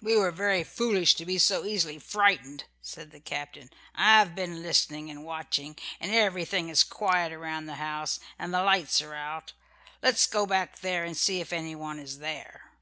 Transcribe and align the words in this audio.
"We 0.00 0.14
were 0.16 0.30
very 0.30 0.62
foolish 0.62 1.16
to 1.16 1.26
be 1.26 1.38
so 1.40 1.64
easily 1.64 1.98
frightened," 1.98 2.66
said 2.82 3.10
the 3.10 3.18
captain. 3.18 3.70
"I 3.96 4.16
have 4.20 4.32
been 4.32 4.62
listening 4.62 5.10
and 5.10 5.24
watching, 5.24 5.76
and 5.98 6.12
everything 6.14 6.68
is 6.68 6.84
quiet 6.84 7.32
around 7.32 7.66
the 7.66 7.74
house 7.74 8.20
and 8.38 8.54
the 8.54 8.62
lights 8.62 9.02
are 9.02 9.14
out. 9.16 9.54
Let 10.04 10.14
us 10.14 10.28
go 10.28 10.46
back 10.46 10.78
there 10.82 11.02
and 11.02 11.16
see 11.16 11.40
if 11.40 11.52
anyone 11.52 11.98
is 11.98 12.18
there." 12.20 12.74